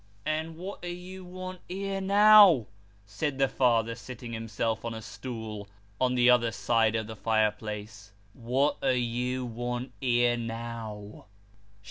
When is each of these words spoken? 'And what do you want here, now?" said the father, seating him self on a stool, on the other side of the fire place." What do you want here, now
'And 0.39 0.57
what 0.57 0.81
do 0.81 0.87
you 0.87 1.23
want 1.23 1.61
here, 1.69 2.01
now?" 2.01 2.65
said 3.05 3.37
the 3.37 3.47
father, 3.47 3.93
seating 3.93 4.33
him 4.33 4.47
self 4.47 4.83
on 4.83 4.95
a 4.95 5.01
stool, 5.03 5.69
on 5.99 6.15
the 6.15 6.27
other 6.27 6.51
side 6.51 6.95
of 6.95 7.05
the 7.05 7.15
fire 7.15 7.51
place." 7.51 8.11
What 8.33 8.81
do 8.81 8.95
you 8.97 9.45
want 9.45 9.91
here, 10.01 10.37
now 10.37 11.25